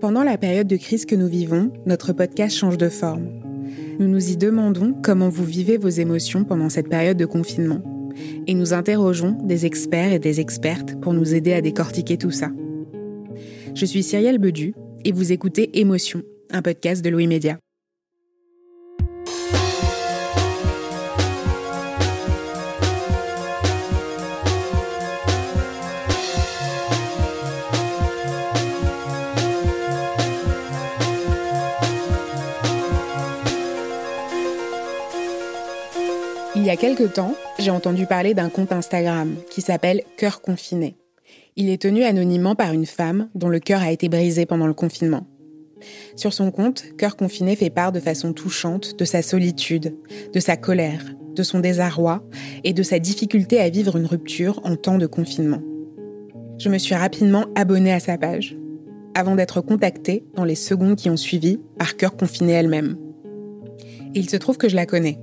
[0.00, 3.30] Pendant la période de crise que nous vivons, notre podcast change de forme.
[3.98, 7.82] Nous nous y demandons comment vous vivez vos émotions pendant cette période de confinement.
[8.46, 12.50] Et nous interrogeons des experts et des expertes pour nous aider à décortiquer tout ça.
[13.74, 14.72] Je suis Cyrielle Bedu
[15.04, 17.58] et vous écoutez Émotion, un podcast de Louis Média.
[36.68, 40.98] Y a quelque temps, j'ai entendu parler d'un compte Instagram qui s'appelle Cœur confiné.
[41.56, 44.74] Il est tenu anonymement par une femme dont le cœur a été brisé pendant le
[44.74, 45.26] confinement.
[46.14, 49.96] Sur son compte, Cœur confiné fait part de façon touchante de sa solitude,
[50.34, 52.22] de sa colère, de son désarroi
[52.64, 55.62] et de sa difficulté à vivre une rupture en temps de confinement.
[56.58, 58.58] Je me suis rapidement abonnée à sa page,
[59.14, 62.98] avant d'être contactée dans les secondes qui ont suivi par Cœur confiné elle-même.
[64.14, 65.18] il se trouve que je la connais.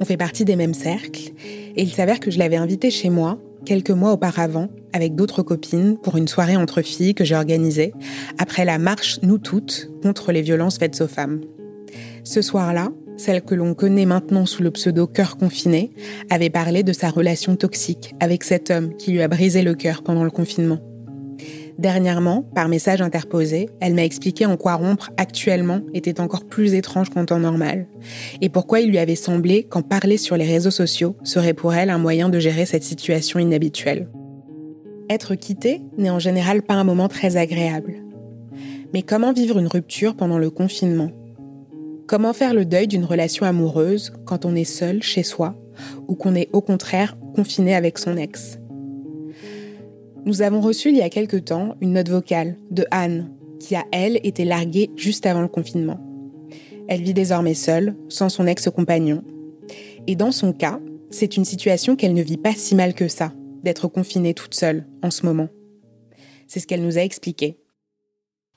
[0.00, 1.32] On fait partie des mêmes cercles
[1.76, 5.98] et il s'avère que je l'avais invitée chez moi quelques mois auparavant avec d'autres copines
[5.98, 7.92] pour une soirée entre filles que j'ai organisée
[8.38, 11.40] après la marche Nous toutes contre les violences faites aux femmes.
[12.24, 15.90] Ce soir-là, celle que l'on connaît maintenant sous le pseudo cœur confiné,
[16.30, 20.02] avait parlé de sa relation toxique avec cet homme qui lui a brisé le cœur
[20.02, 20.78] pendant le confinement.
[21.78, 27.08] Dernièrement, par message interposé, elle m'a expliqué en quoi rompre actuellement était encore plus étrange
[27.08, 27.86] qu'en temps normal,
[28.40, 31.90] et pourquoi il lui avait semblé qu'en parler sur les réseaux sociaux serait pour elle
[31.90, 34.08] un moyen de gérer cette situation inhabituelle.
[35.08, 37.94] Être quitté n'est en général pas un moment très agréable.
[38.92, 41.12] Mais comment vivre une rupture pendant le confinement?
[42.08, 45.54] Comment faire le deuil d'une relation amoureuse quand on est seul chez soi
[46.08, 48.58] ou qu'on est au contraire confiné avec son ex?
[50.24, 53.30] Nous avons reçu il y a quelque temps une note vocale de Anne,
[53.60, 56.00] qui a, elle, été larguée juste avant le confinement.
[56.88, 59.22] Elle vit désormais seule, sans son ex-compagnon.
[60.06, 60.80] Et dans son cas,
[61.10, 64.86] c'est une situation qu'elle ne vit pas si mal que ça, d'être confinée toute seule
[65.02, 65.48] en ce moment.
[66.46, 67.58] C'est ce qu'elle nous a expliqué.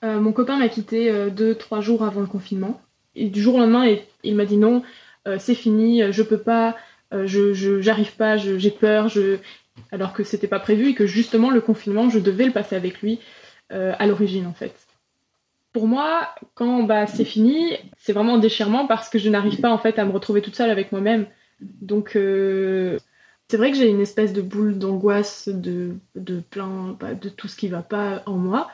[0.04, 2.80] Euh, mon copain m'a quitté euh, deux, trois jours avant le confinement.
[3.14, 4.82] Et du jour au lendemain, il, m'a dit non,
[5.28, 6.76] euh, c'est fini, je peux pas,
[7.12, 7.52] je
[7.82, 9.36] j'arrive pas, j'ai peur, je,
[9.90, 13.00] alors que c'était pas prévu et que justement le confinement, je devais le passer avec
[13.02, 13.20] lui
[13.72, 14.74] euh, à l'origine en fait.
[15.72, 19.70] Pour moi, quand bah, c'est fini, c'est vraiment un déchirement parce que je n'arrive pas
[19.70, 21.26] en fait à me retrouver toute seule avec moi-même.
[21.60, 22.98] Donc euh,
[23.48, 27.48] c'est vrai que j'ai une espèce de boule d'angoisse de, de plein bah, de tout
[27.48, 28.70] ce qui va pas en moi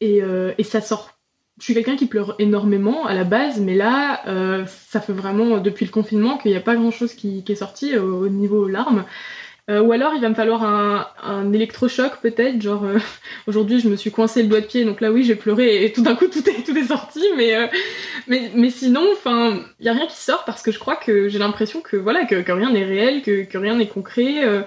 [0.00, 1.16] et, euh, et ça sort.
[1.58, 4.22] Je suis quelqu'un qui pleure énormément à la base, mais là,
[4.66, 8.30] ça fait vraiment depuis le confinement qu'il n'y a pas grand-chose qui, est sorti au
[8.30, 9.04] niveau larmes.
[9.68, 12.98] Euh, ou alors il va me falloir un, électrochoc peut-être, genre euh,
[13.46, 15.92] aujourd'hui je me suis coincé le doigt de pied, donc là oui j'ai pleuré et
[15.92, 17.66] tout d'un coup tout est, tout est sorti, mais, euh,
[18.26, 21.28] mais, mais sinon, enfin, il y a rien qui sort parce que je crois que
[21.28, 24.64] j'ai l'impression que voilà que, rien n'est réel, que, que rien n'est concret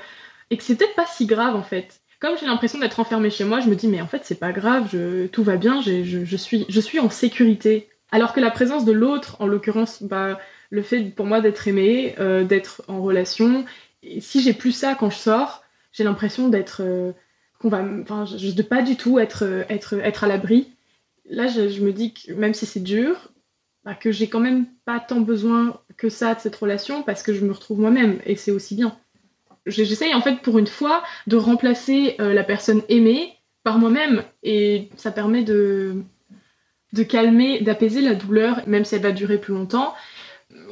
[0.50, 2.00] et que c'est peut-être pas si grave en fait.
[2.20, 4.54] Comme j'ai l'impression d'être enfermée chez moi, je me dis mais en fait c'est pas
[4.54, 4.96] grave,
[5.32, 7.90] tout va bien, je, suis, je suis en sécurité.
[8.12, 12.16] Alors que la présence de l'autre, en l'occurrence, bah, le fait pour moi d'être aimée,
[12.48, 13.66] d'être en relation,
[14.20, 17.12] si j'ai plus ça quand je sors, j'ai l'impression d'être euh,
[17.60, 20.70] qu'on va enfin de pas du tout être euh, être être à l'abri.
[21.30, 23.32] Là, je, me dis que même si c'est dur,
[23.86, 27.34] bah, que j'ai quand même pas tant besoin que ça de cette relation parce que
[27.34, 28.98] je me retrouve moi-même et c'est aussi bien.
[29.66, 33.34] J'essaye en fait pour une fois de remplacer euh, la personne aimée
[33.64, 36.04] par moi-même et ça permet de
[36.92, 39.96] de calmer, d'apaiser la douleur, même si elle va durer plus longtemps,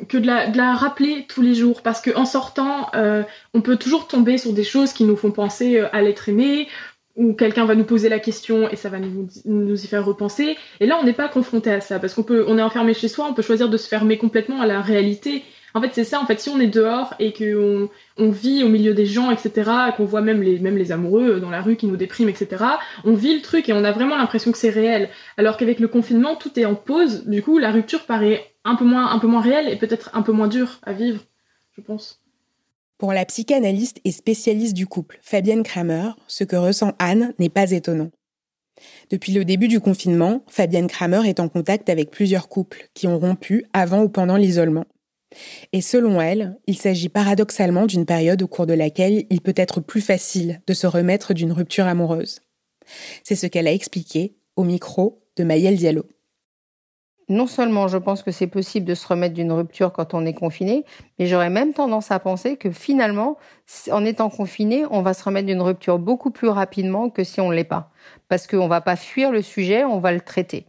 [0.07, 4.37] que de la, rappeler tous les jours parce qu'en sortant, euh, on peut toujours tomber
[4.37, 6.67] sur des choses qui nous font penser euh, à l'être aimé
[7.15, 10.57] où quelqu'un va nous poser la question et ça va nous, nous y faire repenser.
[10.79, 13.07] Et là, on n'est pas confronté à ça parce qu'on peut, on est enfermé chez
[13.09, 15.43] soi, on peut choisir de se fermer complètement à la réalité.
[15.73, 16.19] En fait, c'est ça.
[16.19, 19.69] En fait, si on est dehors et qu'on on vit au milieu des gens, etc.,
[19.95, 22.63] qu'on voit même les, même les amoureux dans la rue qui nous dépriment, etc.,
[23.05, 25.09] on vit le truc et on a vraiment l'impression que c'est réel.
[25.37, 27.25] Alors qu'avec le confinement, tout est en pause.
[27.25, 30.79] Du coup, la rupture paraît un peu moins, réelle et peut-être un peu moins dure
[30.83, 31.21] à vivre,
[31.75, 32.21] je pense.
[32.97, 37.71] Pour la psychanalyste et spécialiste du couple, Fabienne Kramer, ce que ressent Anne n'est pas
[37.71, 38.11] étonnant.
[39.09, 43.19] Depuis le début du confinement, Fabienne Kramer est en contact avec plusieurs couples qui ont
[43.19, 44.85] rompu avant ou pendant l'isolement.
[45.71, 49.79] Et selon elle, il s'agit paradoxalement d'une période au cours de laquelle il peut être
[49.79, 52.41] plus facile de se remettre d'une rupture amoureuse.
[53.23, 56.05] C'est ce qu'elle a expliqué au micro de Mayel Diallo
[57.31, 60.33] non seulement je pense que c'est possible de se remettre d'une rupture quand on est
[60.33, 60.85] confiné,
[61.17, 63.37] mais j'aurais même tendance à penser que finalement,
[63.91, 67.49] en étant confiné, on va se remettre d'une rupture beaucoup plus rapidement que si on
[67.49, 67.89] ne l'est pas.
[68.27, 70.65] Parce qu'on ne va pas fuir le sujet, on va le traiter.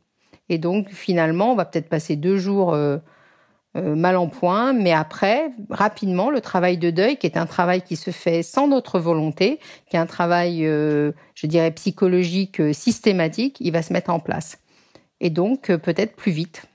[0.49, 2.99] Et donc finalement, on va peut-être passer deux jours euh,
[3.77, 7.83] euh, mal en point, mais après, rapidement, le travail de deuil, qui est un travail
[7.83, 9.59] qui se fait sans notre volonté,
[9.91, 14.62] qui est un travail, euh, je dirais, psychologique systématique, il va se mettre en place
[15.23, 16.67] et donc euh, peut-être plus vite.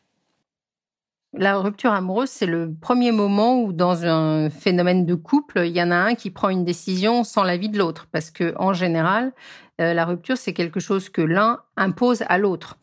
[1.33, 5.83] La rupture amoureuse, c'est le premier moment où, dans un phénomène de couple, il y
[5.83, 9.33] en a un qui prend une décision sans l'avis de l'autre, parce que en général,
[9.79, 12.77] euh, la rupture, c'est quelque chose que l'un impose à l'autre.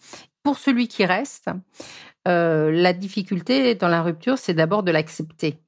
[0.45, 1.51] Pour celui qui reste,
[2.29, 5.59] euh, la difficulté dans la rupture, c'est d'abord de l'accepter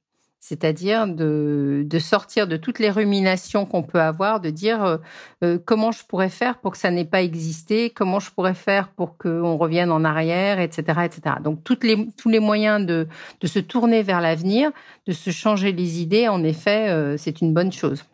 [0.47, 4.97] c'est-à-dire de, sortir de toutes les ruminations qu'on peut avoir, de dire euh,
[5.43, 8.87] euh, comment je pourrais faire pour que ça n'ait pas existé, comment je pourrais faire
[8.87, 11.35] pour qu'on revienne en arrière, etc., etc.
[11.43, 13.07] Donc toutes les, tous les moyens de,
[13.43, 14.71] se tourner vers l'avenir,
[15.05, 18.05] de se changer les idées, en effet, euh, c'est une bonne chose.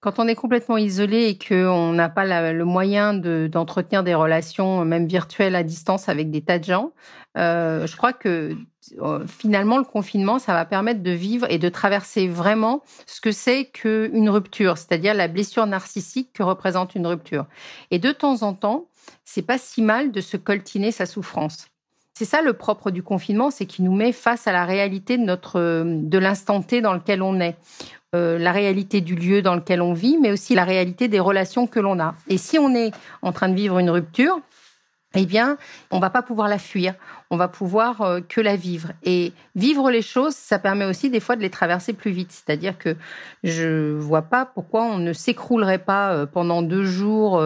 [0.00, 5.08] Quand on est complètement isolé et qu'on n'a pas le moyen d'entretenir des relations, même
[5.08, 6.92] virtuelles à distance avec des tas de gens,
[7.36, 8.56] euh, je crois que
[9.00, 13.32] euh, finalement le confinement, ça va permettre de vivre et de traverser vraiment ce que
[13.32, 17.46] c'est qu'une rupture, c'est-à-dire la blessure narcissique que représente une rupture.
[17.90, 18.88] Et de temps en temps,
[19.24, 21.66] c'est pas si mal de se coltiner sa souffrance.
[22.18, 25.22] C'est ça le propre du confinement, c'est qu'il nous met face à la réalité de
[25.22, 27.54] notre de l'instant T dans lequel on est.
[28.16, 31.68] Euh, la réalité du lieu dans lequel on vit, mais aussi la réalité des relations
[31.68, 32.16] que l'on a.
[32.26, 32.90] Et si on est
[33.22, 34.40] en train de vivre une rupture,
[35.14, 35.56] eh bien,
[35.90, 36.94] on va pas pouvoir la fuir,
[37.30, 38.90] on va pouvoir euh, que la vivre.
[39.04, 42.30] Et vivre les choses, ça permet aussi des fois de les traverser plus vite.
[42.30, 42.94] C'est-à-dire que
[43.42, 47.42] je vois pas pourquoi on ne s'écroulerait pas euh, pendant deux jours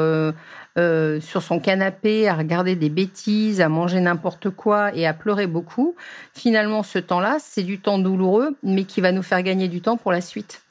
[0.77, 5.95] sur son canapé à regarder des bêtises, à manger n'importe quoi et à pleurer beaucoup.
[6.33, 9.99] Finalement, ce temps-là, c'est du temps douloureux, mais qui va nous faire gagner du temps
[9.99, 10.63] pour la suite.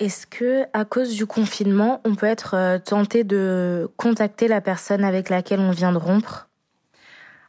[0.00, 5.04] Est-ce que, à cause du confinement, on peut être euh, tenté de contacter la personne
[5.04, 6.48] avec laquelle on vient de rompre?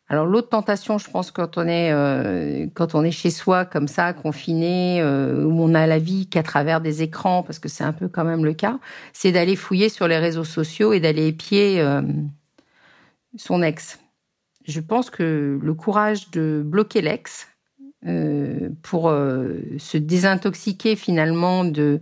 [0.10, 3.88] Alors l'autre tentation, je pense, quand on est euh, quand on est chez soi comme
[3.88, 7.86] ça, confiné, euh, où on a la vie qu'à travers des écrans, parce que c'est
[7.86, 8.80] un peu quand même le cas,
[9.14, 11.82] c'est d'aller fouiller sur les réseaux sociaux et d'aller épier
[13.38, 14.00] son ex.
[14.68, 17.48] Je pense que le courage de bloquer l'ex,
[18.08, 22.00] euh, pour euh, se désintoxiquer finalement de,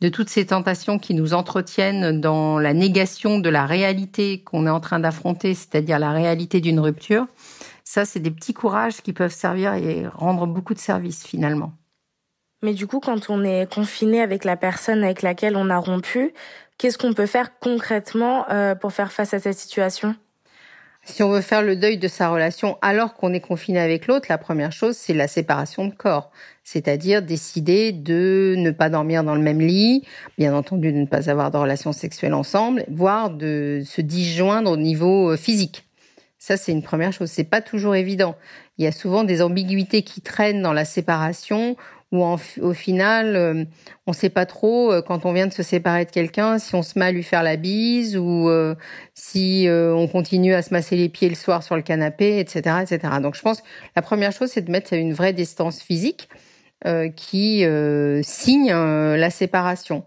[0.00, 4.70] de toutes ces tentations qui nous entretiennent dans la négation de la réalité qu'on est
[4.70, 7.26] en train d'affronter, c'est-à-dire la réalité d'une rupture.
[7.84, 11.72] Ça, c'est des petits courages qui peuvent servir et rendre beaucoup de services finalement.
[12.62, 16.32] Mais du coup, quand on est confiné avec la personne avec laquelle on a rompu,
[16.78, 20.14] qu'est-ce qu'on peut faire concrètement euh, pour faire face à cette situation?
[21.04, 24.26] Si on veut faire le deuil de sa relation alors qu'on est confiné avec l'autre,
[24.28, 26.30] la première chose, c'est la séparation de corps.
[26.62, 30.04] C'est-à-dire décider de ne pas dormir dans le même lit,
[30.38, 34.76] bien entendu de ne pas avoir de relations sexuelles ensemble, voire de se disjoindre au
[34.76, 35.84] niveau euh, physique.
[36.38, 37.30] Ça, c'est une première chose.
[37.30, 38.36] C'est pas toujours évident.
[38.78, 41.76] Il y a souvent des ambiguïtés qui traînent dans la séparation
[42.12, 43.64] où au final, euh,
[44.06, 46.74] on ne sait pas trop euh, quand on vient de se séparer de quelqu'un si
[46.74, 48.74] on se met à lui faire la bise ou euh,
[49.14, 53.14] si on continue à se masser les pieds le soir sur le canapé, etc., etc.
[53.22, 53.66] Donc, je pense que
[53.96, 56.28] la première chose, c'est de mettre une vraie distance physique
[57.16, 57.64] qui
[58.22, 60.04] signe la séparation.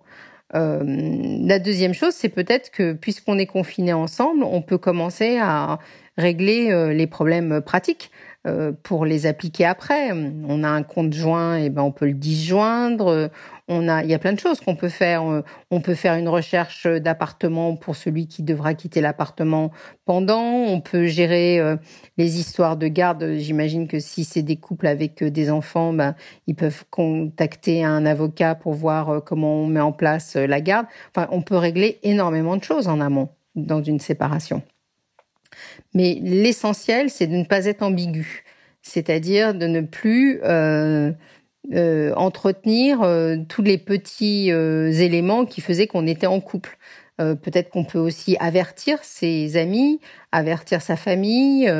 [0.54, 5.80] la deuxième chose, c'est peut-être que puisqu'on est confiné ensemble, on peut commencer à
[6.18, 8.12] régler les problèmes pratiques.
[8.46, 10.12] Euh, pour les appliquer après.
[10.12, 13.32] On a un compte joint, et ben on peut le disjoindre.
[13.68, 15.24] On a, il y a plein de choses qu'on peut faire.
[15.72, 19.72] On peut faire une recherche d'appartement pour celui qui devra quitter l'appartement
[20.06, 20.44] pendant.
[20.44, 21.76] On peut gérer euh,
[22.18, 23.36] les histoires de garde.
[23.38, 26.14] J'imagine que si c'est des couples avec euh, des enfants, ben
[26.46, 30.86] ils peuvent contacter un avocat pour voir comment on met en place la garde.
[31.16, 33.30] Enfin, on peut régler énormément de choses en amont.
[33.56, 34.62] dans une séparation.
[35.94, 38.44] Mais l'essentiel, c'est de ne pas être ambigu,
[38.82, 41.12] c'est-à-dire de ne plus euh,
[41.74, 46.78] euh, entretenir euh, tous les petits éléments qui faisaient qu'on était en couple.
[47.18, 50.02] Peut-être qu'on peut aussi avertir ses amis,
[50.34, 51.72] avertir sa famille,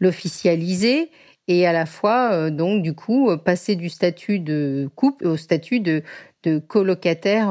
[0.00, 1.12] l'officialiser
[1.46, 6.02] et à la fois donc du coup passer du statut de couple au statut de,
[6.42, 7.46] de colocataire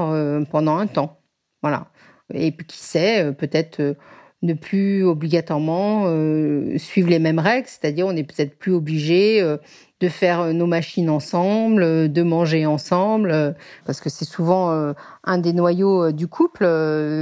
[0.51, 1.22] pendant un temps.
[1.62, 1.88] Voilà.
[2.34, 3.96] Et puis qui sait, peut-être
[4.43, 9.57] ne plus obligatoirement euh, suivre les mêmes règles, c'est-à-dire on n'est peut-être plus obligé euh,
[10.00, 13.55] de faire euh, nos machines ensemble, de manger ensemble,
[13.86, 14.93] parce que c'est souvent
[15.24, 16.65] un des noyaux du couple.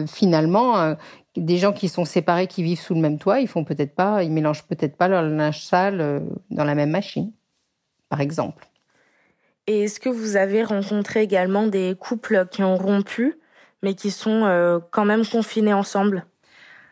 [0.08, 0.96] finalement,
[1.36, 4.24] des gens qui sont séparés, qui vivent sous le même toit, ils font peut-être pas,
[4.24, 7.32] ils mélangent peut-être pas leur linge sale dans la même machine,
[8.08, 8.68] par exemple.
[9.68, 13.38] Et est-ce que vous avez rencontré également des couples qui ont rompu,
[13.84, 16.26] mais qui sont quand même confinés ensemble?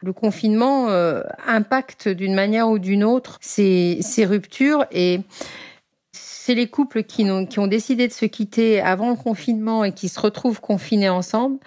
[0.03, 5.21] Le confinement euh, impacte d'une manière ou d'une autre ces, ces ruptures et
[6.47, 9.91] c'est les couples qui ont, qui ont décidé de se quitter avant le confinement et
[9.91, 11.57] qui se retrouvent confinés ensemble.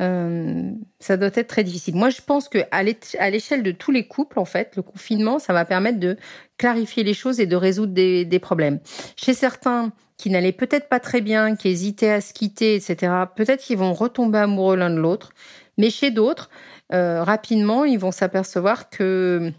[0.00, 0.70] Euh,
[1.00, 1.94] ça doit être très difficile.
[1.94, 2.82] Moi, je pense que à
[3.30, 6.16] l'échelle de tous les couples, en fait, le confinement, ça va permettre de
[6.56, 8.80] clarifier les choses et de résoudre des, des problèmes.
[9.16, 13.62] Chez certains qui n'allaient peut-être pas très bien, qui hésitaient à se quitter, etc., peut-être
[13.62, 15.32] qu'ils vont retomber amoureux l'un de l'autre.
[15.78, 16.48] Mais chez d'autres,
[16.92, 19.52] euh, rapidement, ils vont s'apercevoir que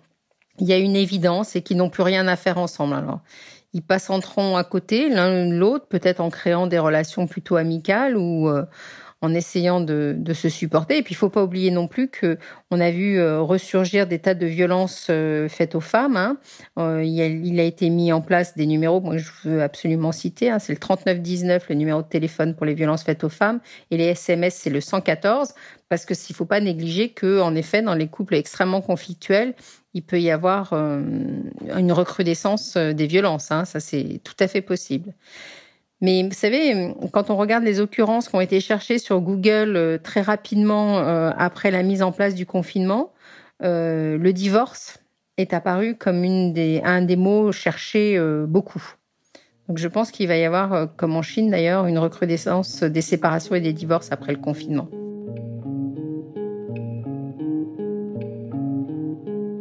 [0.59, 2.93] il y a une évidence et qu'ils n'ont plus rien à faire ensemble.
[2.93, 3.21] Alors,
[3.73, 8.65] ils passeront à côté l'un l'autre, peut-être en créant des relations plutôt amicales ou euh,
[9.23, 10.97] en essayant de, se supporter.
[10.97, 12.37] Et puis, il faut pas oublier non plus que
[12.71, 16.17] on a vu euh, ressurgir des tas de violences euh, faites aux femmes.
[16.17, 16.37] Hein.
[16.77, 20.11] Euh, il, a, il, a, été mis en place des numéros, moi je veux absolument
[20.11, 23.61] citer, hein, c'est le 3919, le numéro de téléphone pour les violences faites aux femmes,
[23.91, 25.53] et les SMS, c'est le 114,
[25.87, 29.53] parce que s'il faut pas négliger que, en effet, dans les couples extrêmement conflictuels,
[29.93, 33.51] il peut y avoir une recrudescence des violences.
[33.51, 33.63] Hein.
[33.63, 35.13] Ça, c'est tout à fait possible.
[36.03, 39.97] Mais vous savez, quand on regarde les occurrences qui ont été cherchées sur Google euh,
[39.97, 43.13] très rapidement euh, après la mise en place du confinement,
[43.63, 44.99] euh, le divorce
[45.37, 48.83] est apparu comme un des mots cherchés beaucoup.
[49.69, 53.55] Donc je pense qu'il va y avoir, comme en Chine d'ailleurs, une recrudescence des séparations
[53.55, 54.89] et des divorces après le confinement.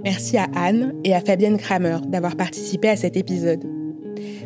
[0.05, 3.82] Merci à Anne et à Fabienne Kramer d'avoir participé à cet épisode.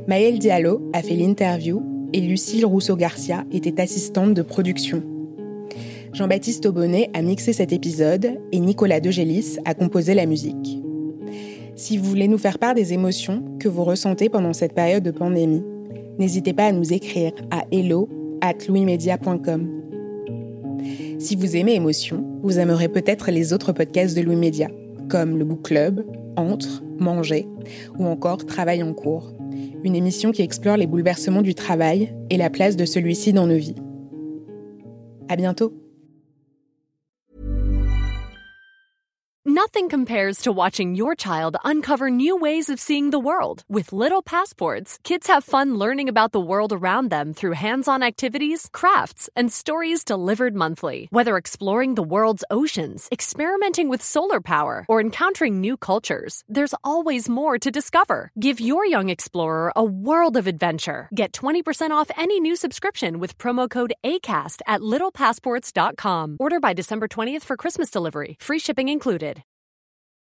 [0.07, 5.03] Maëlle Diallo a fait l'interview et Lucille Rousseau-Garcia était assistante de production.
[6.13, 10.79] Jean-Baptiste Aubonnet a mixé cet épisode et Nicolas Degélis a composé la musique.
[11.75, 15.11] Si vous voulez nous faire part des émotions que vous ressentez pendant cette période de
[15.11, 15.63] pandémie,
[16.19, 18.09] n'hésitez pas à nous écrire à hello
[18.41, 18.55] at.
[21.19, 24.69] Si vous aimez Émotion, vous aimerez peut-être les autres podcasts de Louis Média,
[25.11, 26.05] comme le Book Club,
[26.37, 27.47] Entre, Manger
[27.99, 29.37] ou encore Travail en cours
[29.85, 33.57] une émission qui explore les bouleversements du travail et la place de celui-ci dans nos
[33.57, 33.77] vies.
[35.29, 35.86] À bientôt!
[39.57, 43.63] Nothing compares to watching your child uncover new ways of seeing the world.
[43.71, 48.03] With Little Passports, kids have fun learning about the world around them through hands on
[48.03, 51.09] activities, crafts, and stories delivered monthly.
[51.09, 57.27] Whether exploring the world's oceans, experimenting with solar power, or encountering new cultures, there's always
[57.27, 58.33] more to discover.
[58.39, 61.09] Give your young explorer a world of adventure.
[61.15, 66.37] Get 20% off any new subscription with promo code ACAST at littlepassports.com.
[66.39, 68.37] Order by December 20th for Christmas delivery.
[68.39, 69.43] Free shipping included.